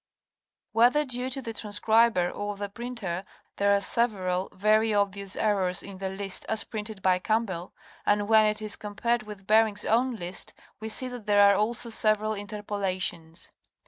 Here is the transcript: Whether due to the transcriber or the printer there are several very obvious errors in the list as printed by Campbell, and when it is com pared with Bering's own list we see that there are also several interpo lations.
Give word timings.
Whether 0.71 1.05
due 1.05 1.29
to 1.29 1.43
the 1.43 1.53
transcriber 1.53 2.31
or 2.31 2.55
the 2.57 2.69
printer 2.69 3.23
there 3.57 3.71
are 3.71 3.79
several 3.79 4.49
very 4.51 4.95
obvious 4.95 5.35
errors 5.35 5.83
in 5.83 5.99
the 5.99 6.09
list 6.09 6.43
as 6.49 6.63
printed 6.63 7.03
by 7.03 7.19
Campbell, 7.19 7.75
and 8.03 8.27
when 8.27 8.47
it 8.47 8.63
is 8.63 8.75
com 8.75 8.95
pared 8.95 9.21
with 9.21 9.45
Bering's 9.45 9.85
own 9.85 10.15
list 10.15 10.55
we 10.79 10.89
see 10.89 11.07
that 11.09 11.27
there 11.27 11.47
are 11.47 11.55
also 11.55 11.91
several 11.91 12.33
interpo 12.33 12.81
lations. 12.81 13.51